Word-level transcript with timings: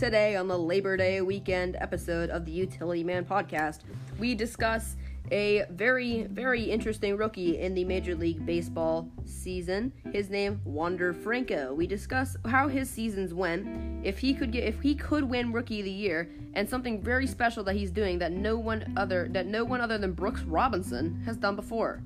Today, 0.00 0.34
on 0.34 0.48
the 0.48 0.56
Labor 0.56 0.96
Day 0.96 1.20
weekend 1.20 1.76
episode 1.78 2.30
of 2.30 2.46
the 2.46 2.50
Utility 2.50 3.04
Man 3.04 3.22
podcast, 3.22 3.80
we 4.18 4.34
discuss 4.34 4.96
a 5.30 5.66
very, 5.68 6.22
very 6.22 6.62
interesting 6.62 7.18
rookie 7.18 7.58
in 7.58 7.74
the 7.74 7.84
Major 7.84 8.14
League 8.14 8.46
Baseball 8.46 9.10
season. 9.26 9.92
His 10.10 10.30
name, 10.30 10.62
Wander 10.64 11.12
Franco. 11.12 11.74
We 11.74 11.86
discuss 11.86 12.34
how 12.46 12.66
his 12.66 12.88
seasons 12.88 13.34
went, 13.34 13.66
if 14.02 14.18
he 14.18 14.32
could 14.32 14.52
get, 14.52 14.64
if 14.64 14.80
he 14.80 14.94
could 14.94 15.24
win 15.24 15.52
Rookie 15.52 15.80
of 15.80 15.84
the 15.84 15.90
Year, 15.90 16.30
and 16.54 16.66
something 16.66 17.02
very 17.02 17.26
special 17.26 17.62
that 17.64 17.76
he's 17.76 17.90
doing 17.90 18.18
that 18.20 18.32
no 18.32 18.56
one 18.56 18.94
other, 18.96 19.28
that 19.32 19.48
no 19.48 19.66
one 19.66 19.82
other 19.82 19.98
than 19.98 20.14
Brooks 20.14 20.44
Robinson 20.44 21.20
has 21.26 21.36
done 21.36 21.56
before. 21.56 22.00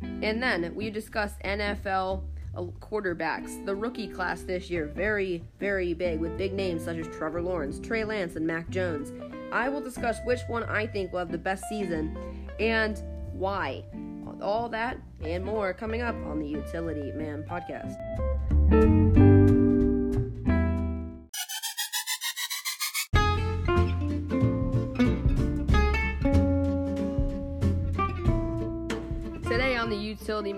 And 0.00 0.42
then 0.42 0.74
we 0.74 0.88
discuss 0.88 1.34
NFL 1.44 2.22
Uh, 2.52 2.62
quarterbacks. 2.80 3.64
The 3.64 3.74
rookie 3.74 4.08
class 4.08 4.42
this 4.42 4.68
year, 4.70 4.86
very, 4.86 5.44
very 5.60 5.94
big, 5.94 6.18
with 6.18 6.36
big 6.36 6.52
names 6.52 6.84
such 6.84 6.96
as 6.96 7.06
Trevor 7.08 7.40
Lawrence, 7.40 7.78
Trey 7.78 8.02
Lance, 8.02 8.34
and 8.34 8.44
Mac 8.44 8.68
Jones. 8.70 9.12
I 9.52 9.68
will 9.68 9.80
discuss 9.80 10.18
which 10.24 10.40
one 10.48 10.64
I 10.64 10.86
think 10.86 11.12
will 11.12 11.20
have 11.20 11.30
the 11.30 11.38
best 11.38 11.64
season 11.68 12.16
and 12.58 13.00
why. 13.32 13.84
All 14.42 14.68
that 14.70 14.98
and 15.22 15.44
more 15.44 15.72
coming 15.72 16.02
up 16.02 16.16
on 16.26 16.40
the 16.40 16.46
Utility 16.46 17.12
Man 17.12 17.44
podcast. 17.48 19.19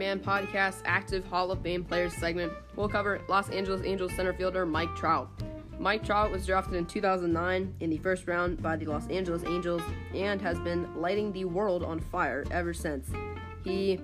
Man 0.03 0.19
podcast 0.19 0.79
active 0.85 1.25
Hall 1.27 1.53
of 1.53 1.63
Fame 1.63 1.85
players 1.85 2.13
segment, 2.15 2.53
we'll 2.75 2.89
cover 2.89 3.21
Los 3.29 3.51
Angeles 3.51 3.83
Angels 3.85 4.13
center 4.17 4.33
fielder 4.33 4.67
Mike 4.67 4.93
Trout. 4.97 5.31
Mike 5.79 6.05
Trout 6.05 6.33
was 6.33 6.45
drafted 6.45 6.75
in 6.75 6.87
2009 6.87 7.73
in 7.79 7.89
the 7.89 7.99
first 7.99 8.27
round 8.27 8.61
by 8.61 8.75
the 8.75 8.85
Los 8.85 9.07
Angeles 9.07 9.45
Angels 9.45 9.81
and 10.13 10.43
has 10.43 10.59
been 10.59 10.93
lighting 11.01 11.33
the 11.33 11.45
world 11.45 11.85
on 11.85 12.01
fire 12.01 12.45
ever 12.51 12.75
since. 12.75 13.13
He 13.63 14.01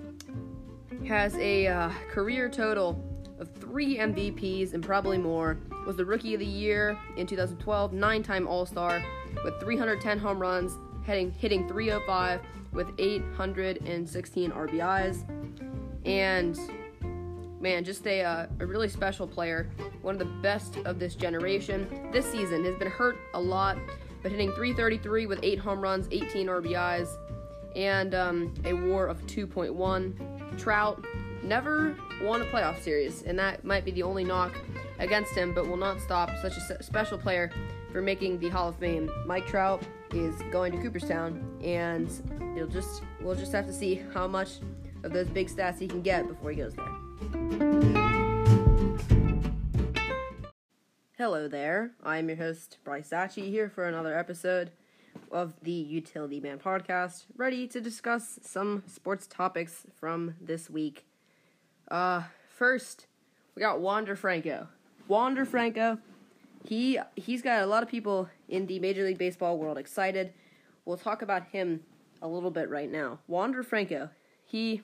has 1.05 1.35
a 1.35 1.67
uh, 1.67 1.89
career 2.09 2.47
total 2.47 3.03
of 3.37 3.53
three 3.55 3.97
MVPs 3.97 4.73
and 4.73 4.81
probably 4.81 5.17
more. 5.17 5.57
Was 5.85 5.97
the 5.97 6.05
Rookie 6.05 6.33
of 6.33 6.39
the 6.39 6.45
Year 6.45 6.97
in 7.17 7.27
2012, 7.27 7.91
nine-time 7.91 8.47
All-Star 8.47 9.03
with 9.43 9.59
310 9.59 10.17
home 10.17 10.39
runs, 10.39 10.77
hitting 11.05 11.31
hitting 11.31 11.67
305 11.67 12.39
with 12.71 12.89
816 12.97 14.51
RBIs. 14.51 15.25
And 16.05 16.57
man, 17.59 17.83
just 17.83 18.05
a, 18.07 18.21
uh, 18.21 18.47
a 18.59 18.65
really 18.65 18.87
special 18.87 19.27
player, 19.27 19.69
one 20.01 20.15
of 20.15 20.19
the 20.19 20.33
best 20.41 20.77
of 20.85 20.99
this 20.99 21.15
generation. 21.15 22.09
This 22.11 22.25
season 22.25 22.63
has 22.65 22.75
been 22.75 22.89
hurt 22.89 23.17
a 23.33 23.39
lot, 23.39 23.77
but 24.23 24.31
hitting 24.31 24.51
333 24.51 25.25
with 25.25 25.39
8 25.43 25.59
home 25.59 25.81
runs, 25.81 26.07
18 26.11 26.47
RBIs, 26.47 27.09
and 27.75 28.15
um, 28.15 28.53
a 28.65 28.73
WAR 28.73 29.07
of 29.07 29.21
2.1. 29.27 30.57
Trout 30.57 31.05
never 31.43 31.95
won 32.21 32.41
a 32.41 32.45
playoff 32.45 32.81
series, 32.81 33.23
and 33.23 33.37
that 33.39 33.63
might 33.63 33.85
be 33.85 33.91
the 33.91 34.03
only 34.03 34.23
knock 34.23 34.53
against 34.99 35.33
him, 35.33 35.53
but 35.53 35.67
will 35.67 35.77
not 35.77 35.99
stop 36.01 36.29
such 36.41 36.57
a 36.57 36.83
special 36.83 37.17
player 37.17 37.51
for 37.91 38.01
making 38.01 38.39
the 38.39 38.49
Hall 38.49 38.69
of 38.69 38.75
Fame. 38.75 39.09
Mike 39.25 39.47
Trout 39.47 39.81
is 40.13 40.35
going 40.51 40.71
to 40.71 40.77
Cooperstown, 40.79 41.57
and 41.63 42.09
you'll 42.55 42.67
just 42.67 43.03
we'll 43.21 43.35
just 43.35 43.51
have 43.51 43.65
to 43.67 43.73
see 43.73 44.01
how 44.13 44.27
much 44.27 44.59
of 45.03 45.13
those 45.13 45.27
big 45.27 45.49
stats 45.49 45.79
he 45.79 45.87
can 45.87 46.01
get 46.01 46.27
before 46.27 46.51
he 46.51 46.57
goes 46.57 46.73
there. 46.73 46.85
Hello 51.17 51.47
there, 51.47 51.91
I'm 52.03 52.29
your 52.29 52.37
host 52.37 52.77
Bryce 52.83 53.09
Sachi 53.09 53.49
here 53.49 53.69
for 53.69 53.87
another 53.87 54.17
episode 54.17 54.71
of 55.31 55.53
the 55.61 55.71
Utility 55.71 56.39
Man 56.39 56.59
podcast, 56.59 57.25
ready 57.35 57.67
to 57.67 57.81
discuss 57.81 58.39
some 58.41 58.83
sports 58.87 59.27
topics 59.27 59.85
from 59.99 60.35
this 60.39 60.69
week. 60.69 61.05
Uh, 61.89 62.23
first, 62.47 63.07
we 63.55 63.59
got 63.59 63.81
Wander 63.81 64.15
Franco. 64.15 64.67
Wander 65.07 65.43
Franco, 65.43 65.97
he 66.63 66.99
he's 67.15 67.41
got 67.41 67.63
a 67.63 67.65
lot 67.65 67.83
of 67.83 67.89
people 67.89 68.29
in 68.47 68.65
the 68.67 68.79
Major 68.79 69.03
League 69.03 69.17
Baseball 69.17 69.57
world 69.57 69.77
excited. 69.77 70.33
We'll 70.85 70.97
talk 70.97 71.21
about 71.21 71.47
him 71.47 71.81
a 72.21 72.27
little 72.27 72.51
bit 72.51 72.69
right 72.69 72.91
now. 72.91 73.19
Wander 73.27 73.63
Franco, 73.63 74.09
he 74.49 74.81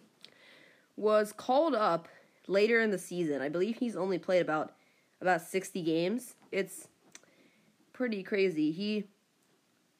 was 0.95 1.33
called 1.33 1.73
up 1.73 2.07
later 2.47 2.79
in 2.79 2.91
the 2.91 2.97
season. 2.97 3.41
I 3.41 3.49
believe 3.49 3.77
he's 3.77 3.95
only 3.95 4.19
played 4.19 4.41
about 4.41 4.73
about 5.21 5.41
60 5.41 5.81
games. 5.81 6.35
It's 6.51 6.87
pretty 7.93 8.21
crazy. 8.21 8.71
He 8.71 9.05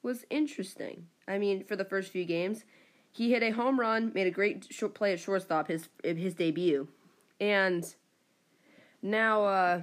was 0.03 0.25
interesting. 0.29 1.07
I 1.27 1.39
mean, 1.39 1.63
for 1.63 1.75
the 1.75 1.85
first 1.85 2.11
few 2.11 2.25
games, 2.25 2.63
he 3.11 3.31
hit 3.31 3.41
a 3.41 3.49
home 3.49 3.79
run, 3.79 4.11
made 4.13 4.27
a 4.27 4.31
great 4.31 4.67
short 4.69 4.93
play 4.93 5.13
at 5.13 5.19
shortstop 5.19 5.67
his 5.67 5.89
his 6.03 6.35
debut, 6.35 6.87
and 7.39 7.95
now 9.01 9.45
uh, 9.45 9.81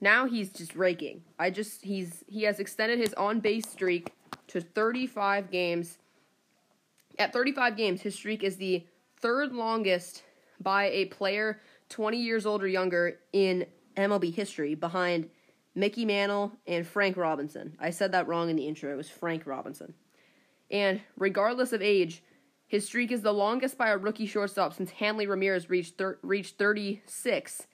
now 0.00 0.26
he's 0.26 0.50
just 0.50 0.76
raking. 0.76 1.22
I 1.38 1.50
just 1.50 1.82
he's 1.82 2.22
he 2.28 2.44
has 2.44 2.60
extended 2.60 2.98
his 2.98 3.14
on 3.14 3.40
base 3.40 3.68
streak 3.68 4.12
to 4.48 4.60
35 4.60 5.50
games. 5.50 5.98
At 7.18 7.32
35 7.32 7.76
games, 7.76 8.02
his 8.02 8.14
streak 8.14 8.42
is 8.42 8.56
the 8.56 8.86
third 9.20 9.52
longest 9.52 10.22
by 10.60 10.84
a 10.90 11.06
player 11.06 11.60
20 11.88 12.16
years 12.18 12.46
old 12.46 12.62
or 12.62 12.68
younger 12.68 13.20
in 13.32 13.66
MLB 13.96 14.34
history, 14.34 14.74
behind 14.74 15.30
Mickey 15.74 16.04
Mantle 16.04 16.52
and 16.66 16.86
Frank 16.86 17.16
Robinson. 17.16 17.76
I 17.78 17.90
said 17.90 18.12
that 18.12 18.26
wrong 18.26 18.50
in 18.50 18.56
the 18.56 18.66
intro. 18.66 18.92
It 18.92 18.96
was 18.96 19.08
Frank 19.08 19.46
Robinson. 19.46 19.94
And 20.70 21.00
regardless 21.16 21.72
of 21.72 21.80
age, 21.80 22.22
his 22.66 22.86
streak 22.86 23.12
is 23.12 23.22
the 23.22 23.32
longest 23.32 23.78
by 23.78 23.90
a 23.90 23.96
rookie 23.96 24.26
shortstop 24.26 24.74
since 24.74 24.90
Hanley 24.90 25.26
Ramirez 25.26 25.70
reached 25.70 25.96
thir- 25.98 26.18
reached 26.22 26.58
36 26.58 27.66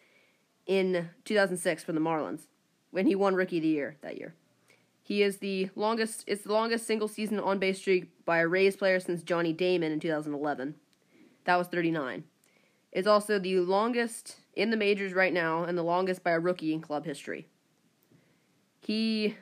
in 0.66 1.08
2006 1.24 1.84
for 1.84 1.92
the 1.92 2.00
Marlins 2.00 2.42
when 2.90 3.06
he 3.06 3.14
won 3.14 3.34
Rookie 3.34 3.56
of 3.56 3.62
the 3.62 3.68
Year 3.68 3.96
that 4.02 4.18
year. 4.18 4.34
He 5.02 5.22
is 5.22 5.38
the 5.38 5.70
longest. 5.74 6.24
It's 6.26 6.42
the 6.42 6.52
longest 6.52 6.86
single 6.86 7.08
season 7.08 7.40
on 7.40 7.58
base 7.58 7.78
streak 7.78 8.24
by 8.24 8.38
a 8.38 8.46
Rays 8.46 8.76
player 8.76 9.00
since 9.00 9.22
Johnny 9.22 9.52
Damon 9.52 9.92
in 9.92 10.00
2011. 10.00 10.76
That 11.44 11.56
was 11.56 11.66
39. 11.66 12.24
It's 12.92 13.08
also 13.08 13.38
the 13.38 13.58
longest 13.60 14.36
in 14.54 14.70
the 14.70 14.76
majors 14.76 15.12
right 15.12 15.32
now 15.32 15.64
and 15.64 15.76
the 15.76 15.82
longest 15.82 16.22
by 16.22 16.32
a 16.32 16.38
rookie 16.38 16.72
in 16.72 16.80
club 16.80 17.04
history. 17.04 17.48
He 18.80 19.36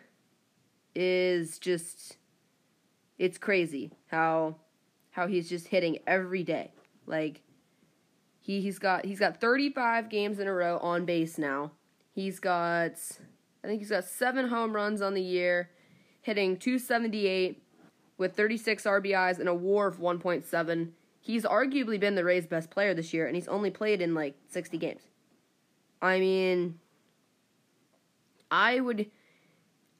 is 0.94 1.58
just 1.58 2.16
it's 3.18 3.38
crazy 3.38 3.92
how 4.06 4.56
how 5.10 5.26
he's 5.26 5.48
just 5.48 5.68
hitting 5.68 5.98
every 6.06 6.42
day. 6.42 6.72
Like 7.06 7.42
he 8.38 8.60
he's 8.60 8.78
got 8.78 9.04
he's 9.04 9.18
got 9.18 9.40
35 9.40 10.08
games 10.08 10.38
in 10.38 10.46
a 10.46 10.52
row 10.52 10.78
on 10.78 11.04
base 11.04 11.36
now. 11.36 11.72
He's 12.12 12.40
got 12.40 12.94
I 13.62 13.66
think 13.66 13.80
he's 13.80 13.90
got 13.90 14.04
7 14.04 14.48
home 14.48 14.74
runs 14.74 15.02
on 15.02 15.14
the 15.14 15.22
year, 15.22 15.70
hitting 16.22 16.56
278 16.56 17.62
with 18.18 18.34
36 18.34 18.84
RBIs 18.84 19.38
and 19.38 19.48
a 19.48 19.54
WAR 19.54 19.88
of 19.88 19.98
1.7 19.98 20.92
He's 21.20 21.44
arguably 21.44 22.00
been 22.00 22.14
the 22.14 22.24
Rays' 22.24 22.46
best 22.46 22.70
player 22.70 22.94
this 22.94 23.12
year, 23.12 23.26
and 23.26 23.36
he's 23.36 23.48
only 23.48 23.70
played 23.70 24.00
in 24.00 24.14
like 24.14 24.34
60 24.48 24.78
games. 24.78 25.02
I 26.00 26.18
mean, 26.18 26.78
I 28.50 28.80
would, 28.80 29.10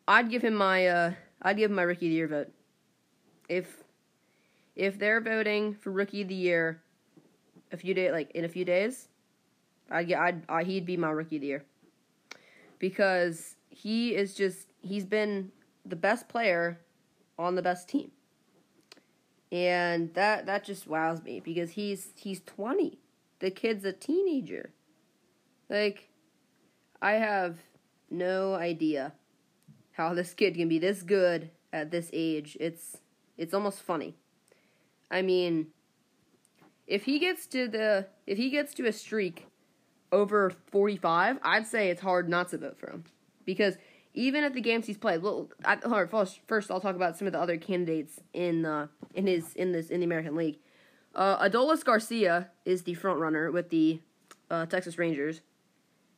I'd 0.08 0.30
give 0.30 0.42
him 0.42 0.54
my, 0.54 0.86
uh, 0.86 1.12
I'd 1.42 1.58
give 1.58 1.70
him 1.70 1.76
my 1.76 1.82
Rookie 1.82 2.06
of 2.06 2.10
the 2.10 2.16
Year 2.16 2.28
vote. 2.28 2.52
If, 3.50 3.84
if 4.74 4.98
they're 4.98 5.20
voting 5.20 5.74
for 5.74 5.92
Rookie 5.92 6.22
of 6.22 6.28
the 6.28 6.34
Year, 6.34 6.80
a 7.70 7.76
few 7.76 7.92
days, 7.92 8.12
like 8.12 8.30
in 8.30 8.46
a 8.46 8.48
few 8.48 8.64
days, 8.64 9.08
I'd 9.90 10.08
get, 10.08 10.18
I'd, 10.18 10.42
I'd, 10.48 10.66
he'd 10.66 10.86
be 10.86 10.96
my 10.96 11.10
Rookie 11.10 11.36
of 11.36 11.42
the 11.42 11.48
Year. 11.48 11.64
Because 12.78 13.56
he 13.82 14.14
is 14.14 14.34
just, 14.34 14.68
he's 14.82 15.06
been 15.06 15.52
the 15.84 15.96
best 15.96 16.28
player 16.28 16.80
on 17.38 17.54
the 17.54 17.62
best 17.62 17.88
team. 17.88 18.10
And 19.52 20.14
that 20.14 20.46
that 20.46 20.62
just 20.62 20.86
wows 20.86 21.24
me 21.24 21.40
because 21.40 21.70
he's 21.70 22.12
he's 22.14 22.40
20 22.42 23.00
the 23.40 23.50
kid's 23.50 23.84
a 23.84 23.92
teenager. 23.92 24.70
Like 25.68 26.08
i 27.02 27.12
have 27.12 27.58
no 28.10 28.54
idea 28.54 29.12
how 29.92 30.14
this 30.14 30.34
kid 30.34 30.54
can 30.54 30.68
be 30.68 30.78
this 30.78 31.02
good 31.02 31.50
at 31.72 31.90
this 31.90 32.10
age. 32.12 32.56
It's 32.60 32.98
it's 33.36 33.54
almost 33.54 33.82
funny. 33.82 34.14
I 35.10 35.22
mean 35.22 35.68
if 36.86 37.04
he 37.04 37.18
gets 37.18 37.46
to 37.46 37.66
the 37.66 38.06
if 38.26 38.36
he 38.36 38.50
gets 38.50 38.74
to 38.74 38.86
a 38.86 38.92
streak 38.92 39.46
over 40.12 40.50
45 40.72 41.38
i'd 41.44 41.64
say 41.64 41.88
it's 41.88 42.00
hard 42.00 42.28
not 42.28 42.48
to 42.48 42.58
vote 42.58 42.76
for 42.76 42.90
him 42.90 43.04
because 43.44 43.76
even 44.14 44.42
at 44.42 44.54
the 44.54 44.60
games 44.60 44.86
he's 44.86 44.98
played. 44.98 45.22
Well, 45.22 45.48
I, 45.64 45.76
first, 46.06 46.40
first 46.46 46.70
I'll 46.70 46.80
talk 46.80 46.96
about 46.96 47.16
some 47.16 47.26
of 47.26 47.32
the 47.32 47.40
other 47.40 47.56
candidates 47.56 48.20
in 48.32 48.64
uh, 48.64 48.88
in 49.14 49.26
his 49.26 49.54
in 49.54 49.72
this 49.72 49.90
in 49.90 50.00
the 50.00 50.06
American 50.06 50.34
League. 50.34 50.58
Uh, 51.14 51.48
Adolis 51.48 51.84
Garcia 51.84 52.50
is 52.64 52.82
the 52.82 52.94
front 52.94 53.18
runner 53.20 53.50
with 53.50 53.70
the 53.70 54.00
uh, 54.50 54.66
Texas 54.66 54.98
Rangers, 54.98 55.40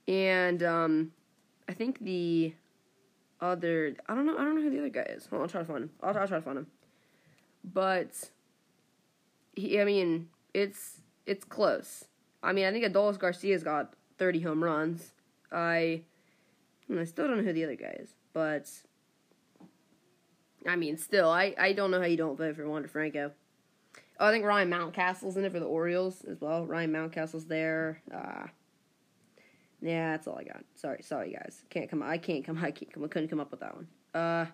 and 0.08 0.62
um, 0.62 1.12
I 1.68 1.72
think 1.72 2.00
the 2.00 2.54
other. 3.40 3.94
I 4.08 4.14
don't 4.14 4.26
know. 4.26 4.36
I 4.36 4.44
don't 4.44 4.56
know 4.56 4.62
who 4.62 4.70
the 4.70 4.78
other 4.78 4.88
guy 4.88 5.02
is. 5.02 5.28
On, 5.32 5.40
I'll 5.40 5.48
try 5.48 5.60
to 5.60 5.66
find 5.66 5.84
him. 5.84 5.90
I'll, 6.02 6.16
I'll 6.16 6.28
try 6.28 6.38
to 6.38 6.42
find 6.42 6.58
him. 6.58 6.66
But 7.64 8.30
he, 9.54 9.80
I 9.80 9.84
mean, 9.84 10.28
it's 10.54 11.00
it's 11.26 11.44
close. 11.44 12.06
I 12.42 12.52
mean, 12.52 12.66
I 12.66 12.72
think 12.72 12.84
Adolis 12.84 13.18
Garcia's 13.18 13.62
got 13.62 13.94
30 14.18 14.40
home 14.40 14.64
runs. 14.64 15.12
I 15.52 16.02
I 16.90 17.04
still 17.04 17.26
don't 17.26 17.38
know 17.38 17.42
who 17.42 17.52
the 17.52 17.64
other 17.64 17.76
guy 17.76 17.96
is, 18.00 18.14
but 18.32 18.68
I 20.66 20.76
mean, 20.76 20.96
still, 20.96 21.28
I, 21.28 21.54
I 21.58 21.72
don't 21.72 21.90
know 21.90 22.00
how 22.00 22.06
you 22.06 22.16
don't 22.16 22.36
vote 22.36 22.56
for 22.56 22.68
Wander 22.68 22.88
Franco. 22.88 23.32
Oh, 24.20 24.26
I 24.26 24.30
think 24.30 24.44
Ryan 24.44 24.70
Mountcastle's 24.70 25.36
in 25.36 25.44
it 25.44 25.52
for 25.52 25.60
the 25.60 25.66
Orioles 25.66 26.24
as 26.24 26.40
well. 26.40 26.66
Ryan 26.66 26.92
Mountcastle's 26.92 27.46
there. 27.46 28.02
Uh, 28.12 28.46
yeah, 29.80 30.12
that's 30.12 30.28
all 30.28 30.38
I 30.38 30.44
got. 30.44 30.64
Sorry, 30.76 31.02
sorry 31.02 31.32
guys. 31.32 31.62
Can't 31.70 31.90
come. 31.90 32.02
I 32.02 32.18
can't 32.18 32.44
come. 32.44 32.58
I 32.62 32.70
can't 32.70 32.92
come. 32.92 33.04
I 33.04 33.08
couldn't 33.08 33.28
come 33.28 33.40
up 33.40 33.50
with 33.50 33.60
that 33.60 33.74
one. 33.74 33.88
Uh, 34.14 34.46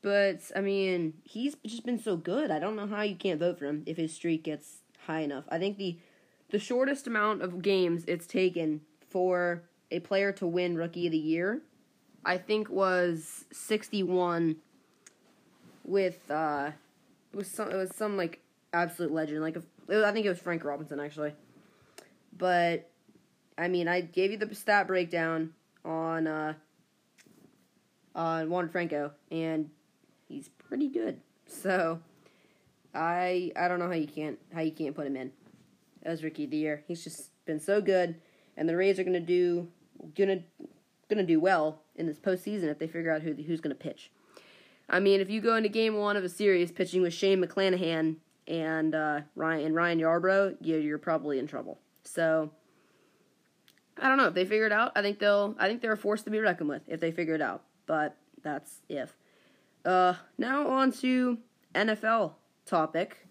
but 0.00 0.40
I 0.54 0.60
mean, 0.60 1.14
he's 1.24 1.56
just 1.66 1.84
been 1.84 1.98
so 1.98 2.16
good. 2.16 2.50
I 2.50 2.58
don't 2.58 2.76
know 2.76 2.86
how 2.86 3.02
you 3.02 3.16
can't 3.16 3.40
vote 3.40 3.58
for 3.58 3.66
him 3.66 3.82
if 3.86 3.96
his 3.96 4.14
streak 4.14 4.44
gets 4.44 4.78
high 5.06 5.20
enough. 5.20 5.44
I 5.48 5.58
think 5.58 5.76
the 5.76 5.98
the 6.50 6.58
shortest 6.58 7.06
amount 7.06 7.42
of 7.42 7.62
games 7.62 8.04
it's 8.06 8.26
taken 8.26 8.82
for 9.08 9.64
a 9.94 10.00
player 10.00 10.32
to 10.32 10.46
win 10.46 10.76
Rookie 10.76 11.06
of 11.06 11.12
the 11.12 11.18
Year, 11.18 11.62
I 12.24 12.38
think 12.38 12.68
was 12.68 13.44
sixty 13.52 14.02
one. 14.02 14.56
With 15.84 16.30
uh, 16.30 16.70
it 17.32 17.36
was 17.36 17.48
some 17.48 17.70
it 17.70 17.76
was 17.76 17.94
some 17.94 18.16
like 18.16 18.40
absolute 18.72 19.12
legend. 19.12 19.40
Like 19.42 19.56
I 19.88 20.12
think 20.12 20.26
it 20.26 20.30
was 20.30 20.38
Frank 20.38 20.64
Robinson 20.64 20.98
actually, 20.98 21.34
but 22.36 22.88
I 23.58 23.68
mean 23.68 23.88
I 23.88 24.00
gave 24.00 24.30
you 24.30 24.38
the 24.38 24.54
stat 24.54 24.86
breakdown 24.86 25.52
on 25.84 26.26
uh 26.26 26.54
on 28.14 28.48
Juan 28.48 28.68
Franco 28.68 29.12
and 29.30 29.68
he's 30.28 30.48
pretty 30.48 30.88
good. 30.88 31.20
So 31.46 32.00
I 32.94 33.52
I 33.56 33.68
don't 33.68 33.78
know 33.78 33.88
how 33.88 33.94
you 33.94 34.06
can't 34.06 34.38
how 34.54 34.60
you 34.60 34.72
can't 34.72 34.94
put 34.94 35.06
him 35.06 35.16
in 35.16 35.32
as 36.02 36.22
rookie 36.22 36.44
of 36.44 36.50
the 36.50 36.56
year. 36.56 36.84
He's 36.86 37.02
just 37.04 37.30
been 37.44 37.60
so 37.60 37.80
good, 37.80 38.14
and 38.56 38.68
the 38.68 38.76
Rays 38.76 38.98
are 38.98 39.04
gonna 39.04 39.20
do 39.20 39.68
gonna 40.16 40.42
gonna 41.08 41.24
do 41.24 41.40
well 41.40 41.82
in 41.96 42.06
this 42.06 42.18
postseason 42.18 42.64
if 42.64 42.78
they 42.78 42.86
figure 42.86 43.10
out 43.10 43.22
who 43.22 43.34
who's 43.34 43.60
gonna 43.60 43.74
pitch. 43.74 44.10
I 44.88 45.00
mean, 45.00 45.20
if 45.20 45.30
you 45.30 45.40
go 45.40 45.56
into 45.56 45.68
Game 45.68 45.96
One 45.96 46.16
of 46.16 46.24
a 46.24 46.28
series 46.28 46.70
pitching 46.70 47.02
with 47.02 47.14
Shane 47.14 47.42
McClanahan 47.42 48.16
and 48.46 48.94
uh, 48.94 49.20
Ryan 49.34 49.66
and 49.66 49.74
Ryan 49.74 50.00
Yarbrough, 50.00 50.56
you're, 50.60 50.80
you're 50.80 50.98
probably 50.98 51.38
in 51.38 51.46
trouble. 51.46 51.78
So 52.04 52.50
I 53.98 54.08
don't 54.08 54.18
know 54.18 54.26
if 54.26 54.34
they 54.34 54.44
figure 54.44 54.66
it 54.66 54.72
out. 54.72 54.92
I 54.94 55.02
think 55.02 55.18
they'll. 55.18 55.54
I 55.58 55.68
think 55.68 55.80
they're 55.80 55.92
a 55.92 55.96
force 55.96 56.22
to 56.22 56.30
be 56.30 56.38
reckoned 56.38 56.68
with 56.68 56.82
if 56.88 57.00
they 57.00 57.10
figure 57.10 57.34
it 57.34 57.42
out. 57.42 57.62
But 57.86 58.16
that's 58.42 58.80
if. 58.88 59.16
Uh, 59.84 60.14
now 60.38 60.66
on 60.68 60.92
to 60.92 61.38
NFL 61.74 62.32
topic. 62.66 63.26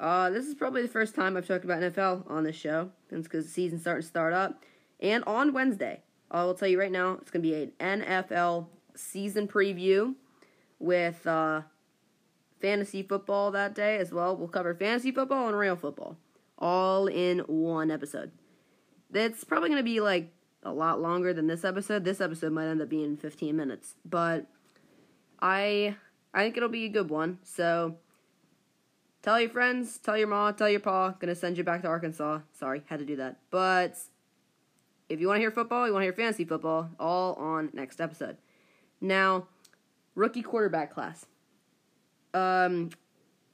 Uh, 0.00 0.30
this 0.30 0.46
is 0.46 0.54
probably 0.54 0.82
the 0.82 0.88
first 0.88 1.14
time 1.14 1.36
I've 1.36 1.46
talked 1.46 1.64
about 1.64 1.82
NFL 1.82 2.30
on 2.30 2.44
this 2.44 2.54
show. 2.54 2.90
It's 3.10 3.26
because 3.26 3.46
the 3.46 3.50
season's 3.50 3.82
starting 3.82 4.02
to 4.02 4.08
start 4.08 4.32
up. 4.32 4.62
And 5.00 5.24
on 5.24 5.52
Wednesday, 5.52 6.02
I 6.30 6.44
will 6.44 6.54
tell 6.54 6.68
you 6.68 6.78
right 6.78 6.92
now, 6.92 7.18
it's 7.20 7.30
going 7.30 7.42
to 7.42 7.48
be 7.48 7.54
an 7.54 7.72
NFL 7.80 8.66
season 8.94 9.48
preview 9.48 10.14
with 10.78 11.26
uh, 11.26 11.62
fantasy 12.60 13.02
football 13.02 13.50
that 13.52 13.74
day 13.74 13.98
as 13.98 14.12
well. 14.12 14.36
We'll 14.36 14.48
cover 14.48 14.74
fantasy 14.74 15.12
football 15.12 15.48
and 15.48 15.56
real 15.56 15.76
football 15.76 16.16
all 16.58 17.06
in 17.06 17.38
one 17.40 17.90
episode. 17.90 18.32
That's 19.10 19.44
probably 19.44 19.68
going 19.68 19.80
to 19.80 19.84
be 19.84 20.00
like 20.00 20.32
a 20.62 20.72
lot 20.72 21.00
longer 21.00 21.32
than 21.32 21.46
this 21.46 21.64
episode. 21.64 22.04
This 22.04 22.20
episode 22.20 22.52
might 22.52 22.66
end 22.66 22.82
up 22.82 22.88
being 22.88 23.16
15 23.16 23.56
minutes, 23.56 23.94
but 24.04 24.46
I 25.40 25.96
I 26.34 26.42
think 26.42 26.56
it'll 26.56 26.68
be 26.68 26.84
a 26.84 26.90
good 26.90 27.08
one. 27.08 27.38
So 27.42 27.96
tell 29.22 29.40
your 29.40 29.50
friends, 29.50 29.98
tell 29.98 30.18
your 30.18 30.28
mom, 30.28 30.54
tell 30.54 30.68
your 30.68 30.80
pa. 30.80 31.10
Gonna 31.10 31.34
send 31.34 31.56
you 31.56 31.64
back 31.64 31.82
to 31.82 31.88
Arkansas. 31.88 32.40
Sorry, 32.52 32.82
had 32.86 32.98
to 32.98 33.06
do 33.06 33.16
that. 33.16 33.38
But 33.50 33.96
if 35.08 35.20
you 35.20 35.28
want 35.28 35.38
to 35.38 35.40
hear 35.40 35.50
football, 35.50 35.86
you 35.86 35.92
want 35.92 36.02
to 36.02 36.06
hear 36.06 36.12
fantasy 36.12 36.44
football, 36.44 36.90
all 36.98 37.34
on 37.34 37.70
next 37.72 38.00
episode. 38.00 38.36
Now, 39.00 39.46
rookie 40.14 40.42
quarterback 40.42 40.92
class. 40.92 41.26
Um, 42.34 42.90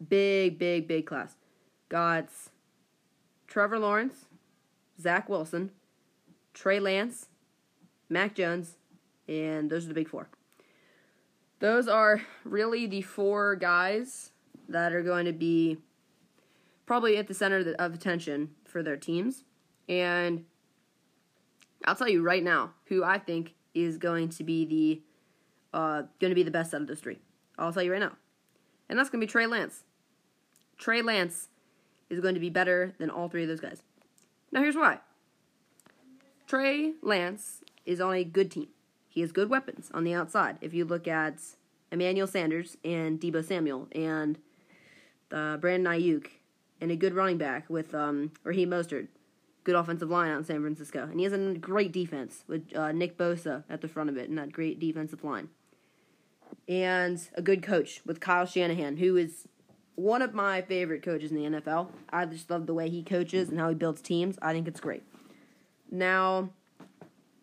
big, 0.08 0.58
big, 0.58 0.88
big 0.88 1.06
class. 1.06 1.36
Got 1.88 2.28
Trevor 3.46 3.78
Lawrence, 3.78 4.26
Zach 5.00 5.28
Wilson, 5.28 5.70
Trey 6.54 6.80
Lance, 6.80 7.28
Mac 8.08 8.34
Jones, 8.34 8.76
and 9.28 9.70
those 9.70 9.84
are 9.84 9.88
the 9.88 9.94
big 9.94 10.08
four. 10.08 10.28
Those 11.60 11.88
are 11.88 12.22
really 12.44 12.86
the 12.86 13.02
four 13.02 13.54
guys 13.54 14.32
that 14.68 14.92
are 14.92 15.02
going 15.02 15.24
to 15.26 15.32
be 15.32 15.78
probably 16.84 17.16
at 17.16 17.28
the 17.28 17.34
center 17.34 17.74
of 17.78 17.94
attention 17.94 18.50
for 18.64 18.82
their 18.82 18.96
teams. 18.96 19.44
And 19.88 20.44
I'll 21.84 21.94
tell 21.94 22.08
you 22.08 22.22
right 22.22 22.42
now 22.42 22.72
who 22.86 23.04
I 23.04 23.18
think 23.18 23.54
is 23.74 23.98
going 23.98 24.28
to 24.30 24.44
be 24.44 24.64
the 24.64 25.02
uh, 25.76 26.02
going 26.20 26.30
to 26.30 26.36
be 26.36 26.42
the 26.42 26.50
best 26.50 26.72
out 26.72 26.82
of 26.82 26.86
those 26.86 27.00
three. 27.00 27.18
I'll 27.58 27.72
tell 27.72 27.82
you 27.82 27.92
right 27.92 28.00
now, 28.00 28.12
and 28.88 28.98
that's 28.98 29.10
going 29.10 29.20
to 29.20 29.26
be 29.26 29.30
Trey 29.30 29.46
Lance. 29.46 29.84
Trey 30.78 31.02
Lance 31.02 31.48
is 32.10 32.20
going 32.20 32.34
to 32.34 32.40
be 32.40 32.50
better 32.50 32.94
than 32.98 33.10
all 33.10 33.28
three 33.28 33.42
of 33.42 33.48
those 33.48 33.60
guys. 33.60 33.82
Now 34.52 34.60
here's 34.60 34.76
why. 34.76 35.00
Trey 36.46 36.92
Lance 37.02 37.62
is 37.84 38.00
on 38.00 38.14
a 38.14 38.24
good 38.24 38.50
team. 38.50 38.68
He 39.08 39.20
has 39.20 39.32
good 39.32 39.48
weapons 39.48 39.90
on 39.94 40.04
the 40.04 40.14
outside. 40.14 40.58
If 40.60 40.74
you 40.74 40.84
look 40.84 41.06
at 41.08 41.38
Emmanuel 41.90 42.26
Sanders 42.26 42.76
and 42.84 43.20
Deebo 43.20 43.44
Samuel 43.44 43.88
and 43.92 44.38
uh, 45.32 45.56
Brandon 45.56 45.92
Aiyuk 45.92 46.26
and 46.80 46.90
a 46.90 46.96
good 46.96 47.14
running 47.14 47.38
back 47.38 47.70
with 47.70 47.94
um, 47.94 48.32
Raheem 48.42 48.70
Mostert, 48.70 49.08
good 49.64 49.74
offensive 49.74 50.10
line 50.10 50.30
out 50.30 50.38
in 50.38 50.44
San 50.44 50.60
Francisco, 50.60 51.02
and 51.02 51.18
he 51.18 51.24
has 51.24 51.32
a 51.32 51.54
great 51.54 51.90
defense 51.92 52.44
with 52.46 52.74
uh, 52.76 52.92
Nick 52.92 53.16
Bosa 53.18 53.64
at 53.68 53.80
the 53.80 53.88
front 53.88 54.10
of 54.10 54.16
it 54.16 54.28
and 54.28 54.38
that 54.38 54.52
great 54.52 54.78
defensive 54.78 55.24
line, 55.24 55.48
and 56.68 57.20
a 57.34 57.42
good 57.42 57.62
coach 57.62 58.00
with 58.06 58.20
Kyle 58.20 58.46
Shanahan, 58.46 58.98
who 58.98 59.16
is 59.16 59.48
one 59.96 60.22
of 60.22 60.34
my 60.34 60.62
favorite 60.62 61.02
coaches 61.02 61.30
in 61.30 61.36
the 61.36 61.60
NFL. 61.60 61.88
I 62.10 62.26
just 62.26 62.50
love 62.50 62.66
the 62.66 62.74
way 62.74 62.88
he 62.88 63.02
coaches 63.02 63.48
and 63.48 63.58
how 63.58 63.68
he 63.68 63.74
builds 63.74 64.00
teams. 64.00 64.38
I 64.42 64.52
think 64.52 64.68
it's 64.68 64.80
great. 64.80 65.02
Now, 65.90 66.50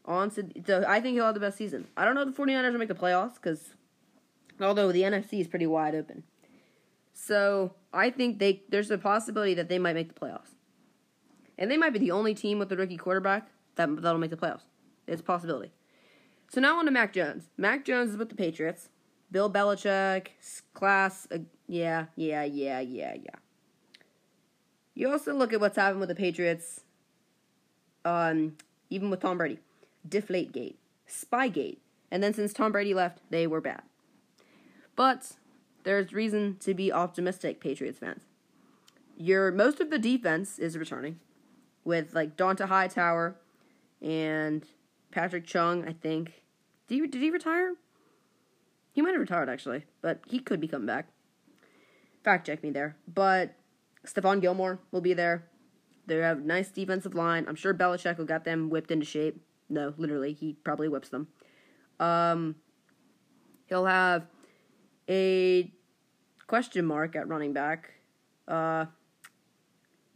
on 0.06 0.30
to 0.32 0.46
so 0.66 0.84
I 0.88 1.00
think 1.00 1.16
he'll 1.16 1.26
have 1.26 1.34
the 1.34 1.40
best 1.40 1.58
season. 1.58 1.88
I 1.96 2.06
don't 2.06 2.16
know 2.16 2.22
if 2.22 2.36
the 2.36 2.42
49ers 2.42 2.72
will 2.72 2.80
make 2.80 2.88
the 2.88 2.96
playoffs 2.96 3.36
because 3.36 3.74
although 4.60 4.92
the 4.92 5.02
NFC 5.02 5.40
is 5.40 5.48
pretty 5.48 5.68
wide 5.68 5.96
open. 5.96 6.24
So 7.14 7.74
I 7.94 8.10
think 8.10 8.40
they 8.40 8.64
there's 8.70 8.92
a 8.92 8.98
possibility 8.98 9.54
that 9.54 9.70
they 9.70 9.80
might 9.80 9.94
make 9.94 10.14
the 10.14 10.20
playoffs. 10.20 10.56
And 11.62 11.70
they 11.70 11.78
might 11.78 11.94
be 11.94 12.00
the 12.00 12.10
only 12.10 12.34
team 12.34 12.58
with 12.58 12.72
a 12.72 12.76
rookie 12.76 12.98
quarterback 12.98 13.48
that 13.76 14.02
that'll 14.02 14.20
make 14.20 14.32
the 14.32 14.36
playoffs. 14.36 14.64
It's 15.06 15.22
a 15.22 15.24
possibility. 15.24 15.72
So 16.50 16.60
now 16.60 16.80
on 16.80 16.86
to 16.86 16.92
Mac 16.92 17.14
Jones. 17.14 17.50
Mac 17.56 17.86
Jones 17.86 18.10
is 18.10 18.18
with 18.18 18.30
the 18.30 18.36
Patriots. 18.36 18.90
Bill 19.32 19.48
Belichick, 19.50 20.30
class, 20.74 21.28
uh, 21.32 21.38
yeah, 21.68 22.08
yeah, 22.16 22.44
yeah, 22.44 22.80
yeah, 22.80 23.14
yeah. 23.14 23.36
You 24.96 25.12
also 25.12 25.36
look 25.36 25.54
at 25.54 25.62
what's 25.62 25.78
happened 25.78 26.00
with 26.00 26.10
the 26.10 26.16
Patriots, 26.16 26.82
um, 28.04 28.58
even 28.90 29.12
with 29.12 29.22
Tom 29.22 29.38
Brady. 29.38 29.60
Deflategate, 30.10 30.76
Spygate, 31.08 31.78
and 32.10 32.24
then 32.24 32.34
since 32.34 32.54
Tom 32.54 32.72
Brady 32.72 32.96
left, 32.96 33.20
they 33.30 33.46
were 33.46 33.62
bad. 33.62 33.84
But 34.96 35.34
there's 35.84 36.12
reason 36.12 36.58
to 36.62 36.74
be 36.74 36.92
optimistic, 36.92 37.62
Patriots 37.62 38.00
fans. 38.00 38.24
Your 39.16 39.52
most 39.52 39.80
of 39.80 39.92
the 39.92 40.00
defense 40.00 40.58
is 40.58 40.76
returning, 40.76 41.20
with 41.84 42.14
like 42.14 42.38
Dont'a 42.38 42.68
Hightower 42.68 43.36
and 44.02 44.66
Patrick 45.12 45.46
Chung. 45.46 45.88
I 45.88 45.94
think 45.94 46.44
did 46.88 46.96
he, 47.02 47.08
did 47.08 47.22
he 47.22 47.30
retire? 47.30 47.74
He 48.94 49.02
might 49.02 49.12
have 49.12 49.22
retired 49.22 49.50
actually, 49.50 49.86
but 50.02 50.20
he 50.28 50.40
could 50.40 50.60
be 50.60 50.68
coming 50.68 50.88
back. 50.88 51.08
Fact 52.24 52.46
check 52.46 52.64
me 52.64 52.72
there. 52.72 52.98
But 53.08 53.56
Stephon 54.06 54.42
Gilmore 54.42 54.80
will 54.92 55.02
be 55.02 55.14
there. 55.14 55.48
They 56.08 56.18
have 56.18 56.40
a 56.40 56.42
nice 56.42 56.70
defensive 56.70 57.16
line. 57.16 57.46
I'm 57.48 57.56
sure 57.56 57.74
Belichick 57.74 58.18
will 58.18 58.26
get 58.26 58.44
them 58.44 58.70
whipped 58.70 58.92
into 58.92 59.06
shape. 59.06 59.42
No, 59.70 59.94
literally, 59.98 60.34
he 60.34 60.54
probably 60.64 60.90
whips 60.90 61.10
them. 61.10 61.28
Um, 62.00 62.56
he'll 63.68 63.86
have 63.86 64.26
a 65.08 65.72
question 66.48 66.86
mark 66.86 67.16
at 67.16 67.28
running 67.28 67.54
back. 67.54 67.94
Uh, 68.48 68.86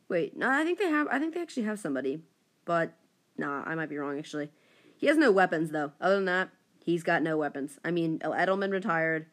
wait, 0.09 0.37
no, 0.37 0.49
I 0.49 0.63
think 0.63 0.79
they 0.79 0.89
have. 0.89 1.07
I 1.09 1.19
think 1.19 1.33
they 1.33 1.41
actually 1.41 1.63
have 1.63 1.79
somebody, 1.79 2.21
but 2.65 2.93
nah, 3.37 3.63
I 3.65 3.75
might 3.75 3.89
be 3.89 3.97
wrong. 3.97 4.17
Actually, 4.17 4.49
he 4.97 5.07
has 5.07 5.17
no 5.17 5.31
weapons 5.31 5.71
though. 5.71 5.91
Other 5.99 6.15
than 6.15 6.25
that, 6.25 6.49
he's 6.83 7.03
got 7.03 7.21
no 7.21 7.37
weapons. 7.37 7.79
I 7.83 7.91
mean, 7.91 8.19
Edelman 8.19 8.71
retired. 8.71 9.27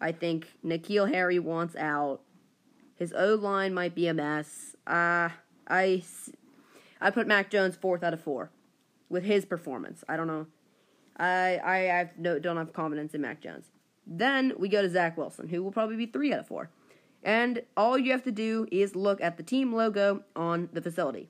I 0.00 0.12
think 0.12 0.48
N'Keal 0.64 1.12
Harry 1.12 1.38
wants 1.38 1.76
out. 1.76 2.20
His 2.96 3.12
O 3.12 3.34
line 3.34 3.72
might 3.72 3.94
be 3.94 4.06
a 4.08 4.14
mess. 4.14 4.76
Uh, 4.86 5.30
I, 5.68 6.02
I 7.00 7.10
put 7.10 7.26
Mac 7.26 7.50
Jones 7.50 7.76
fourth 7.76 8.02
out 8.02 8.12
of 8.12 8.20
four 8.20 8.50
with 9.08 9.24
his 9.24 9.44
performance. 9.44 10.04
I 10.08 10.16
don't 10.16 10.26
know. 10.26 10.46
I 11.16 11.60
I 11.62 11.76
have 11.78 12.10
no, 12.18 12.38
don't 12.38 12.56
have 12.56 12.72
confidence 12.72 13.14
in 13.14 13.20
Mac 13.20 13.40
Jones. 13.42 13.66
Then 14.06 14.54
we 14.58 14.68
go 14.68 14.82
to 14.82 14.88
Zach 14.88 15.16
Wilson, 15.16 15.48
who 15.48 15.62
will 15.62 15.70
probably 15.70 15.96
be 15.96 16.06
three 16.06 16.32
out 16.32 16.40
of 16.40 16.48
four. 16.48 16.70
And 17.22 17.62
all 17.76 17.98
you 17.98 18.12
have 18.12 18.22
to 18.24 18.32
do 18.32 18.66
is 18.72 18.96
look 18.96 19.20
at 19.20 19.36
the 19.36 19.42
team 19.42 19.74
logo 19.74 20.24
on 20.34 20.68
the 20.72 20.80
facility. 20.80 21.28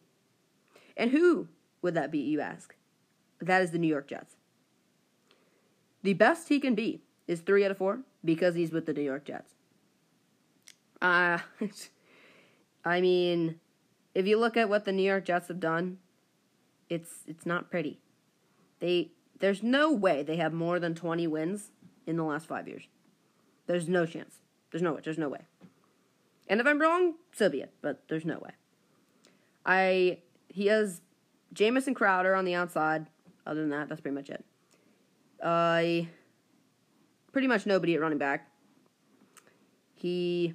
And 0.97 1.11
who 1.11 1.49
would 1.83 1.95
that 1.95 2.11
be, 2.11 2.19
you 2.19 2.41
ask? 2.41 2.75
That 3.41 3.63
is 3.63 3.71
the 3.71 3.79
New 3.79 3.89
York 3.89 4.09
Jets. 4.09 4.37
The 6.03 6.15
best 6.15 6.49
he 6.49 6.61
can 6.61 6.75
be 6.75 7.03
is 7.27 7.41
three 7.41 7.65
out 7.65 7.71
of 7.71 7.79
four 7.79 8.01
because 8.25 8.55
he's 8.55 8.73
with 8.73 8.87
the 8.87 8.93
New 8.93 9.03
York 9.03 9.25
Jets. 9.25 9.55
Uh, 11.01 11.39
I 12.85 13.01
mean, 13.01 13.61
if 14.15 14.27
you 14.27 14.39
look 14.39 14.57
at 14.57 14.69
what 14.69 14.85
the 14.85 14.93
New 14.93 15.03
York 15.03 15.25
Jets 15.25 15.49
have 15.49 15.61
done, 15.61 15.99
it's 16.89 17.21
it's 17.27 17.47
not 17.47 17.71
pretty. 17.71 18.01
They 18.81 19.13
there's 19.39 19.63
no 19.63 19.93
way 19.93 20.23
they 20.23 20.37
have 20.37 20.53
more 20.53 20.79
than 20.79 20.95
20 20.95 21.27
wins 21.27 21.71
in 22.07 22.17
the 22.17 22.25
last 22.25 22.47
5 22.47 22.69
years. 22.69 22.89
There's 23.67 23.89
no 23.89 24.05
chance. 24.05 24.37
There's 24.71 24.83
no 24.83 24.95
way. 24.95 25.01
There's 25.03 25.19
no 25.19 25.29
way. 25.29 25.41
And 26.51 26.61
if 26.61 26.67
I'm 26.67 26.81
wrong, 26.81 27.15
so 27.33 27.49
be 27.49 27.61
it, 27.61 27.73
but 27.81 28.03
there's 28.09 28.25
no 28.25 28.39
way. 28.41 28.51
I 29.65 30.19
he 30.49 30.67
has 30.67 31.01
Jamison 31.53 31.95
Crowder 31.95 32.35
on 32.35 32.45
the 32.45 32.55
outside. 32.55 33.07
Other 33.47 33.61
than 33.61 33.71
that, 33.71 33.89
that's 33.89 34.01
pretty 34.01 34.17
much 34.17 34.31
it. 34.31 34.45
I 35.43 36.09
uh, 36.09 37.31
pretty 37.33 37.47
much 37.47 37.67
nobody 37.67 37.95
at 37.95 38.01
running 38.01 38.19
back. 38.19 38.51
He 39.95 40.55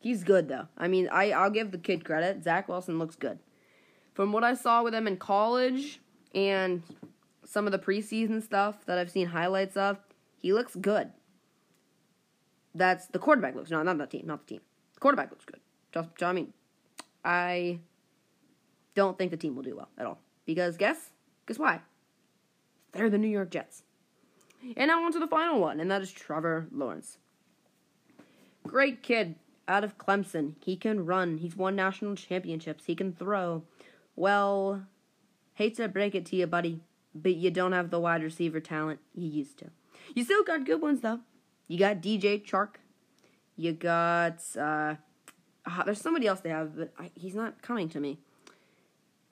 he's 0.00 0.24
good 0.24 0.48
though. 0.48 0.66
I 0.76 0.88
mean, 0.88 1.08
I 1.12 1.30
I'll 1.30 1.50
give 1.50 1.70
the 1.70 1.78
kid 1.78 2.04
credit. 2.04 2.42
Zach 2.42 2.68
Wilson 2.68 2.98
looks 2.98 3.14
good. 3.14 3.38
From 4.14 4.32
what 4.32 4.42
I 4.42 4.54
saw 4.54 4.82
with 4.82 4.92
him 4.94 5.06
in 5.06 5.16
college 5.16 6.00
and 6.34 6.82
some 7.44 7.66
of 7.66 7.72
the 7.72 7.78
preseason 7.78 8.42
stuff 8.42 8.84
that 8.86 8.98
I've 8.98 9.12
seen 9.12 9.28
highlights 9.28 9.76
of, 9.76 9.98
he 10.38 10.52
looks 10.52 10.74
good. 10.74 11.12
That's 12.74 13.06
the 13.06 13.20
quarterback 13.20 13.54
looks 13.54 13.70
no, 13.70 13.80
not 13.84 13.96
the 13.96 14.06
team, 14.06 14.26
not 14.26 14.44
the 14.48 14.54
team. 14.54 14.60
Quarterback 15.00 15.30
looks 15.30 15.44
good. 15.44 15.60
Just, 15.92 16.08
I 16.22 16.32
mean, 16.32 16.52
I 17.24 17.80
don't 18.94 19.18
think 19.18 19.30
the 19.30 19.36
team 19.36 19.56
will 19.56 19.62
do 19.62 19.76
well 19.76 19.88
at 19.98 20.06
all 20.06 20.18
because 20.46 20.76
guess 20.76 21.10
guess 21.46 21.58
why? 21.58 21.80
They're 22.92 23.10
the 23.10 23.18
New 23.18 23.28
York 23.28 23.50
Jets. 23.50 23.82
And 24.76 24.88
now 24.88 25.04
on 25.04 25.12
to 25.12 25.18
the 25.18 25.26
final 25.26 25.58
one, 25.58 25.80
and 25.80 25.90
that 25.90 26.02
is 26.02 26.12
Trevor 26.12 26.66
Lawrence. 26.70 27.16
Great 28.66 29.02
kid 29.02 29.36
out 29.66 29.84
of 29.84 29.96
Clemson. 29.96 30.54
He 30.60 30.76
can 30.76 31.06
run. 31.06 31.38
He's 31.38 31.56
won 31.56 31.76
national 31.76 32.16
championships. 32.16 32.84
He 32.84 32.94
can 32.94 33.14
throw. 33.14 33.62
Well, 34.16 34.82
hate 35.54 35.76
to 35.76 35.88
break 35.88 36.14
it 36.14 36.26
to 36.26 36.36
you, 36.36 36.46
buddy, 36.46 36.80
but 37.14 37.36
you 37.36 37.50
don't 37.50 37.72
have 37.72 37.90
the 37.90 38.00
wide 38.00 38.22
receiver 38.22 38.60
talent 38.60 39.00
you 39.14 39.28
used 39.28 39.58
to. 39.60 39.70
You 40.14 40.24
still 40.24 40.44
got 40.44 40.66
good 40.66 40.82
ones 40.82 41.00
though. 41.00 41.20
You 41.68 41.78
got 41.78 42.02
DJ 42.02 42.44
Chark. 42.44 42.76
You 43.60 43.74
got 43.74 44.40
uh, 44.56 44.94
uh 45.66 45.82
there's 45.84 46.00
somebody 46.00 46.26
else 46.26 46.40
they 46.40 46.48
have, 46.48 46.78
but 46.78 46.94
I, 46.98 47.10
he's 47.14 47.34
not 47.34 47.60
coming 47.60 47.90
to 47.90 48.00
me. 48.00 48.18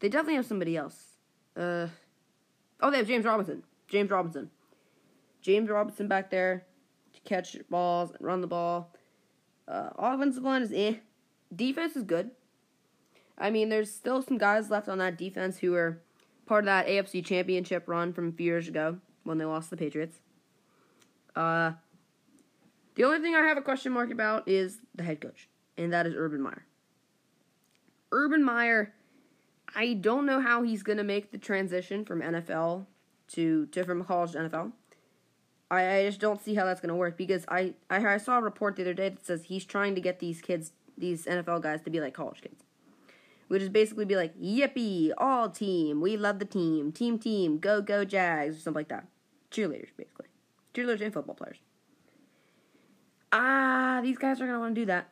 They 0.00 0.10
definitely 0.10 0.34
have 0.34 0.44
somebody 0.44 0.76
else. 0.76 1.16
Uh, 1.56 1.86
oh, 2.82 2.90
they 2.90 2.98
have 2.98 3.06
James 3.06 3.24
Robinson. 3.24 3.62
James 3.88 4.10
Robinson. 4.10 4.50
James 5.40 5.70
Robinson 5.70 6.08
back 6.08 6.30
there 6.30 6.66
to 7.14 7.20
catch 7.22 7.56
balls 7.70 8.10
and 8.10 8.20
run 8.20 8.42
the 8.42 8.46
ball. 8.46 8.92
Uh, 9.66 9.88
offensive 9.96 10.42
line 10.42 10.60
is 10.60 10.72
eh. 10.74 10.96
Defense 11.56 11.96
is 11.96 12.04
good. 12.04 12.30
I 13.38 13.48
mean, 13.48 13.70
there's 13.70 13.90
still 13.90 14.20
some 14.20 14.36
guys 14.36 14.68
left 14.68 14.90
on 14.90 14.98
that 14.98 15.16
defense 15.16 15.56
who 15.56 15.74
are 15.74 16.02
part 16.44 16.64
of 16.64 16.66
that 16.66 16.86
AFC 16.86 17.24
Championship 17.24 17.84
run 17.88 18.12
from 18.12 18.28
a 18.28 18.32
few 18.32 18.44
years 18.44 18.68
ago 18.68 18.98
when 19.24 19.38
they 19.38 19.46
lost 19.46 19.70
the 19.70 19.76
Patriots. 19.78 20.18
Uh, 21.34 21.72
the 22.98 23.04
only 23.04 23.20
thing 23.20 23.36
I 23.36 23.42
have 23.46 23.56
a 23.56 23.62
question 23.62 23.92
mark 23.92 24.10
about 24.10 24.48
is 24.48 24.80
the 24.92 25.04
head 25.04 25.20
coach, 25.20 25.48
and 25.76 25.92
that 25.92 26.04
is 26.04 26.14
Urban 26.16 26.42
Meyer. 26.42 26.66
Urban 28.10 28.42
Meyer, 28.42 28.92
I 29.76 29.94
don't 29.94 30.26
know 30.26 30.40
how 30.40 30.64
he's 30.64 30.82
going 30.82 30.98
to 30.98 31.04
make 31.04 31.30
the 31.30 31.38
transition 31.38 32.04
from 32.04 32.22
NFL 32.22 32.86
to, 33.28 33.66
to 33.66 33.84
from 33.84 34.02
college 34.02 34.32
to 34.32 34.38
NFL. 34.38 34.72
I, 35.70 35.98
I 35.98 36.06
just 36.06 36.18
don't 36.18 36.42
see 36.42 36.56
how 36.56 36.64
that's 36.64 36.80
going 36.80 36.88
to 36.88 36.96
work 36.96 37.16
because 37.16 37.44
I, 37.46 37.74
I 37.88 38.04
I 38.04 38.16
saw 38.16 38.38
a 38.38 38.42
report 38.42 38.74
the 38.74 38.82
other 38.82 38.94
day 38.94 39.10
that 39.10 39.24
says 39.24 39.44
he's 39.44 39.64
trying 39.64 39.94
to 39.94 40.00
get 40.00 40.18
these 40.18 40.40
kids, 40.40 40.72
these 40.96 41.26
NFL 41.26 41.62
guys, 41.62 41.82
to 41.82 41.90
be 41.90 42.00
like 42.00 42.14
college 42.14 42.40
kids 42.40 42.64
which 43.48 43.62
is 43.62 43.70
basically 43.70 44.04
be 44.04 44.14
like, 44.14 44.38
yippee, 44.38 45.10
all 45.16 45.48
team, 45.48 46.02
we 46.02 46.18
love 46.18 46.38
the 46.38 46.44
team, 46.44 46.92
team, 46.92 47.18
team, 47.18 47.58
go, 47.58 47.80
go, 47.80 48.04
Jags, 48.04 48.56
or 48.56 48.60
something 48.60 48.80
like 48.80 48.88
that. 48.88 49.06
Cheerleaders, 49.50 49.88
basically. 49.96 50.26
Cheerleaders 50.74 51.00
and 51.00 51.14
football 51.14 51.34
players. 51.34 51.56
Ah, 53.32 54.00
these 54.02 54.18
guys 54.18 54.40
are 54.40 54.46
going 54.46 54.56
to 54.56 54.60
want 54.60 54.74
to 54.74 54.80
do 54.80 54.86
that. 54.86 55.08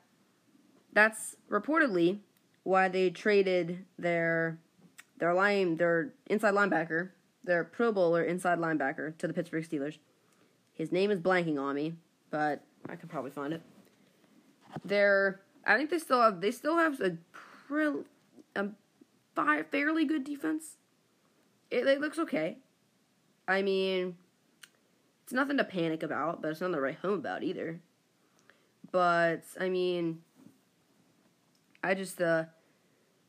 That's 0.93 1.37
reportedly 1.51 2.21
why 2.63 2.89
they 2.89 3.11
traded 3.11 3.85
their 3.99 4.59
their 5.19 5.35
line 5.35 5.77
their 5.77 6.13
inside 6.27 6.55
linebacker, 6.55 7.11
their 7.45 7.65
Pro 7.65 7.93
Bowler 7.93 8.23
inside 8.23 8.59
linebacker 8.59 9.17
to 9.19 9.27
the 9.27 9.35
Pittsburgh 9.35 9.69
Steelers. 9.69 9.99
His 10.73 10.93
name 10.93 11.11
is 11.11 11.21
blanking 11.21 11.61
on 11.61 11.75
me, 11.75 11.95
but 12.31 12.63
I 12.89 12.97
can 12.97 13.09
probably 13.09 13.31
find 13.31 13.53
it. 13.53 13.63
They're 14.85 15.41
I 15.67 15.77
think 15.77 15.91
they 15.91 15.99
still 15.99 16.23
have 16.23 16.41
they 16.41 16.51
still 16.51 16.79
have 16.79 17.01
a 17.01 17.17
a 18.57 18.71
fairly 19.71 20.05
good 20.05 20.25
defense. 20.25 20.77
It, 21.71 21.87
it 21.87 22.01
looks 22.01 22.19
okay. 22.19 22.59
I 23.49 23.63
mean, 23.63 24.17
it's 25.25 25.33
nothing 25.33 25.57
to 25.59 25.65
panic 25.65 26.03
about, 26.03 26.43
but 26.43 26.51
it's 26.51 26.61
nothing 26.61 26.75
to 26.75 26.81
write 26.81 26.97
home 26.97 27.19
about 27.19 27.43
either. 27.43 27.81
But 28.97 29.43
I 29.61 29.69
mean, 29.69 30.23
I 31.85 31.93
just 31.93 32.19
uh 32.19 32.45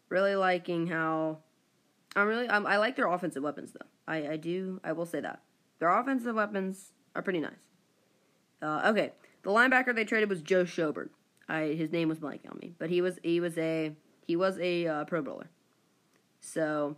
really 0.08 0.34
liking 0.34 0.88
how 0.88 1.40
I'm 2.16 2.26
really 2.26 2.50
I'm, 2.50 2.66
I 2.66 2.78
like 2.78 2.96
their 2.96 3.12
offensive 3.12 3.44
weapons 3.44 3.74
though. 3.74 3.86
I 4.08 4.30
I 4.30 4.38
do 4.38 4.80
I 4.82 4.94
will 4.94 5.06
say 5.06 5.20
that 5.20 5.42
their 5.80 5.90
offensive 5.90 6.38
weapons 6.38 6.94
are 7.18 7.22
pretty 7.22 7.42
nice. 7.42 7.52
Uh, 8.62 8.92
okay, 8.92 9.12
the 9.44 9.50
linebacker 9.50 9.94
they 9.94 10.06
traded 10.06 10.30
was 10.30 10.42
Joe 10.42 10.64
Schobert. 10.64 11.10
I 11.50 11.64
his 11.78 11.92
name 11.92 12.08
was 12.08 12.20
blanking 12.20 12.50
on 12.50 12.60
me, 12.62 12.74
but 12.80 12.90
he 12.90 13.02
was 13.02 13.20
he 13.22 13.42
was 13.42 13.58
a 13.58 13.92
he 14.26 14.38
was 14.38 14.58
a 14.60 14.88
uh, 14.88 15.04
Pro 15.04 15.22
Bowler. 15.22 15.50
So, 16.40 16.96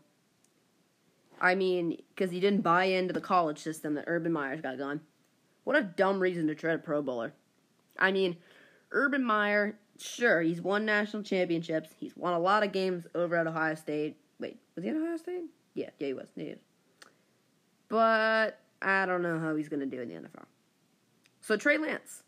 I 1.41 1.55
mean, 1.55 1.97
because 2.13 2.29
he 2.29 2.39
didn't 2.39 2.61
buy 2.61 2.83
into 2.83 3.15
the 3.15 3.21
college 3.21 3.57
system 3.57 3.95
that 3.95 4.03
Urban 4.05 4.31
Meyer's 4.31 4.61
got 4.61 4.77
going. 4.77 4.99
What 5.63 5.75
a 5.75 5.81
dumb 5.81 6.19
reason 6.19 6.45
to 6.45 6.53
trade 6.53 6.75
a 6.75 6.77
Pro 6.77 7.01
Bowler. 7.01 7.33
I 7.99 8.11
mean, 8.11 8.37
Urban 8.91 9.23
Meyer, 9.23 9.77
sure, 9.97 10.41
he's 10.41 10.61
won 10.61 10.85
national 10.85 11.23
championships. 11.23 11.89
He's 11.97 12.15
won 12.15 12.33
a 12.33 12.39
lot 12.39 12.63
of 12.63 12.71
games 12.71 13.05
over 13.15 13.35
at 13.35 13.47
Ohio 13.47 13.75
State. 13.75 14.17
Wait, 14.39 14.57
was 14.75 14.83
he 14.83 14.89
at 14.89 14.95
Ohio 14.95 15.17
State? 15.17 15.43
Yeah, 15.73 15.89
yeah, 15.99 16.07
he 16.07 16.13
was. 16.13 16.29
He 16.35 16.43
is. 16.43 16.59
But 17.87 18.59
I 18.81 19.05
don't 19.05 19.21
know 19.21 19.39
how 19.39 19.55
he's 19.55 19.69
going 19.69 19.81
to 19.81 19.85
do 19.85 20.01
in 20.01 20.09
the 20.09 20.15
NFL. 20.15 20.45
So, 21.41 21.57
Trey 21.57 21.77
Lance. 21.77 22.23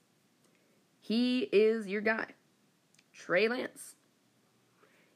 He 1.00 1.50
is 1.52 1.88
your 1.88 2.02
guy. 2.02 2.28
Trey 3.14 3.48
Lance. 3.48 3.96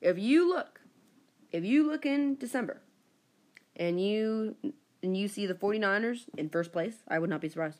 If 0.01 0.19
you 0.19 0.47
look, 0.47 0.81
if 1.51 1.63
you 1.63 1.87
look 1.87 2.05
in 2.05 2.35
December 2.35 2.81
and 3.75 3.99
you 3.99 4.55
and 5.01 5.15
you 5.15 5.27
see 5.27 5.45
the 5.45 5.53
49ers 5.53 6.25
in 6.37 6.49
first 6.49 6.71
place, 6.71 6.97
I 7.07 7.19
would 7.19 7.29
not 7.29 7.41
be 7.41 7.49
surprised. 7.49 7.79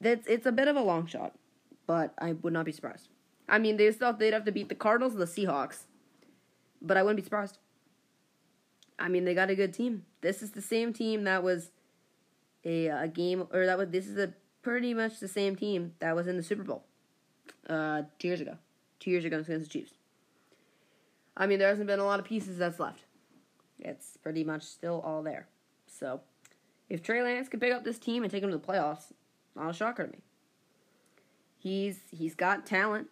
That's 0.00 0.26
it's 0.26 0.46
a 0.46 0.52
bit 0.52 0.68
of 0.68 0.76
a 0.76 0.82
long 0.82 1.06
shot, 1.06 1.34
but 1.92 2.14
I 2.18 2.32
would 2.32 2.54
not 2.54 2.64
be 2.64 2.72
surprised. 2.72 3.08
I 3.46 3.58
mean, 3.58 3.76
they 3.76 3.92
still 3.92 4.14
they'd 4.14 4.32
have 4.32 4.46
to 4.46 4.50
beat 4.50 4.70
the 4.70 4.74
Cardinals 4.74 5.12
and 5.12 5.20
the 5.20 5.26
Seahawks, 5.26 5.80
but 6.80 6.96
I 6.96 7.02
wouldn't 7.02 7.18
be 7.18 7.22
surprised. 7.22 7.58
I 8.98 9.08
mean, 9.08 9.26
they 9.26 9.34
got 9.34 9.50
a 9.50 9.54
good 9.54 9.74
team. 9.74 10.06
This 10.22 10.42
is 10.42 10.52
the 10.52 10.62
same 10.62 10.94
team 10.94 11.24
that 11.24 11.42
was 11.42 11.70
a, 12.64 12.86
a 12.86 13.08
game, 13.08 13.46
or 13.52 13.66
that 13.66 13.76
was 13.76 13.90
this 13.90 14.06
is 14.06 14.16
a 14.16 14.32
pretty 14.62 14.94
much 14.94 15.20
the 15.20 15.28
same 15.28 15.54
team 15.54 15.92
that 15.98 16.16
was 16.16 16.26
in 16.26 16.38
the 16.38 16.42
Super 16.42 16.62
Bowl 16.62 16.82
uh, 17.68 18.04
two 18.18 18.28
years 18.28 18.40
ago. 18.40 18.56
Two 18.98 19.10
years 19.10 19.26
ago 19.26 19.40
against 19.40 19.66
the 19.66 19.70
Chiefs. 19.70 19.92
I 21.36 21.46
mean, 21.46 21.58
there 21.58 21.68
hasn't 21.68 21.88
been 21.88 22.00
a 22.00 22.06
lot 22.06 22.20
of 22.20 22.24
pieces 22.24 22.56
that's 22.56 22.80
left. 22.80 23.04
It's 23.80 24.16
pretty 24.16 24.44
much 24.44 24.62
still 24.62 25.02
all 25.04 25.22
there. 25.22 25.46
So, 25.86 26.22
if 26.88 27.02
Trey 27.02 27.22
Lance 27.22 27.50
can 27.50 27.60
pick 27.60 27.74
up 27.74 27.84
this 27.84 27.98
team 27.98 28.22
and 28.22 28.32
take 28.32 28.40
them 28.40 28.50
to 28.50 28.56
the 28.56 28.66
playoffs, 28.66 29.12
not 29.54 29.68
a 29.68 29.74
shocker 29.74 30.06
to 30.06 30.12
me. 30.12 30.22
He's 31.62 32.00
he's 32.10 32.34
got 32.34 32.66
talent. 32.66 33.08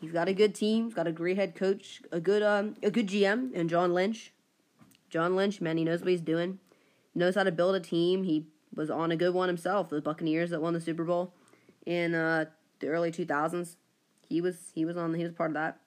He's 0.00 0.10
got 0.10 0.28
a 0.28 0.34
good 0.34 0.54
team. 0.54 0.86
He's 0.86 0.94
got 0.94 1.06
a 1.06 1.12
great 1.12 1.36
head 1.36 1.54
coach, 1.54 2.02
a 2.10 2.18
good 2.18 2.42
um 2.42 2.74
a 2.82 2.90
good 2.90 3.06
GM, 3.06 3.50
and 3.54 3.70
John 3.70 3.94
Lynch. 3.94 4.32
John 5.08 5.36
Lynch, 5.36 5.60
man, 5.60 5.76
he 5.76 5.84
knows 5.84 6.00
what 6.00 6.08
he's 6.08 6.20
doing. 6.20 6.58
He 7.12 7.20
knows 7.20 7.34
how 7.34 7.44
to 7.44 7.52
build 7.52 7.76
a 7.76 7.80
team. 7.80 8.24
He 8.24 8.46
was 8.74 8.90
on 8.90 9.12
a 9.12 9.16
good 9.16 9.34
one 9.34 9.48
himself. 9.48 9.90
The 9.90 10.00
Buccaneers 10.00 10.50
that 10.50 10.60
won 10.60 10.72
the 10.72 10.80
Super 10.80 11.04
Bowl 11.04 11.34
in 11.86 12.14
uh, 12.14 12.46
the 12.80 12.88
early 12.88 13.12
two 13.12 13.24
thousands. 13.26 13.76
He 14.28 14.40
was 14.40 14.72
he 14.74 14.84
was 14.84 14.96
on 14.96 15.14
he 15.14 15.22
was 15.22 15.32
part 15.32 15.50
of 15.50 15.54
that 15.54 15.78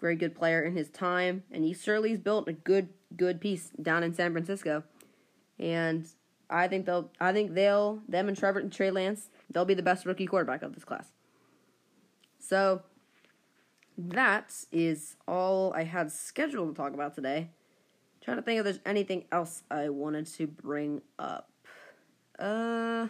very 0.00 0.16
good 0.16 0.34
player 0.34 0.62
in 0.62 0.76
his 0.76 0.90
time, 0.90 1.44
and 1.50 1.64
he 1.64 1.72
certainly's 1.72 2.18
built 2.18 2.48
a 2.48 2.52
good 2.52 2.90
good 3.16 3.40
piece 3.40 3.70
down 3.80 4.02
in 4.02 4.12
San 4.12 4.32
Francisco. 4.32 4.84
And 5.58 6.06
I 6.50 6.68
think 6.68 6.84
they'll. 6.84 7.10
I 7.18 7.32
think 7.32 7.54
they'll. 7.54 8.00
Them 8.06 8.28
and 8.28 8.36
Trevor 8.36 8.58
and 8.60 8.70
Trey 8.70 8.90
Lance. 8.90 9.30
They'll 9.50 9.64
be 9.64 9.72
the 9.72 9.82
best 9.82 10.04
rookie 10.04 10.26
quarterback 10.26 10.62
of 10.62 10.74
this 10.74 10.84
class. 10.84 11.13
So 12.46 12.82
that 13.96 14.52
is 14.70 15.16
all 15.26 15.72
I 15.72 15.84
had 15.84 16.12
scheduled 16.12 16.74
to 16.74 16.80
talk 16.80 16.92
about 16.92 17.14
today. 17.14 17.48
trying 18.22 18.36
to 18.36 18.42
think 18.42 18.58
if 18.58 18.64
there's 18.64 18.80
anything 18.84 19.24
else 19.32 19.62
I 19.70 19.88
wanted 19.88 20.26
to 20.26 20.46
bring 20.46 21.00
up. 21.18 21.50
Uh 22.38 23.08